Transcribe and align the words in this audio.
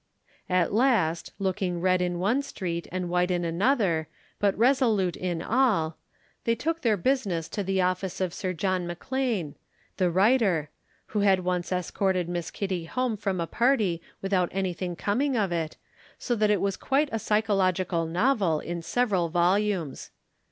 At 0.49 0.73
last, 0.73 1.31
looking 1.37 1.79
red 1.79 2.01
in 2.01 2.17
one 2.17 2.41
street, 2.41 2.87
and 2.91 3.07
white 3.07 3.29
in 3.29 3.45
another, 3.45 4.07
but 4.39 4.57
resolute 4.57 5.15
in 5.15 5.43
all, 5.43 5.95
they 6.43 6.55
took 6.55 6.81
their 6.81 6.97
business 6.97 7.47
to 7.49 7.61
the 7.61 7.81
office 7.81 8.19
of 8.19 8.31
Mr. 8.31 8.57
John 8.57 8.87
McLean, 8.87 9.53
the 9.97 10.09
writer, 10.09 10.71
who 11.13 11.19
had 11.19 11.41
once 11.41 11.71
escorted 11.71 12.27
Miss 12.27 12.49
Kitty 12.49 12.85
home 12.85 13.15
from 13.15 13.39
a 13.39 13.45
party 13.45 14.01
without 14.23 14.49
anything 14.51 14.95
coming 14.95 15.37
of 15.37 15.51
it, 15.51 15.77
so 16.17 16.35
that 16.35 16.49
it 16.49 16.61
was 16.61 16.77
quite 16.77 17.09
a 17.11 17.19
psychological 17.19 18.07
novel 18.07 18.59
in 18.59 18.81
several 18.81 19.29
volumes. 19.29 20.09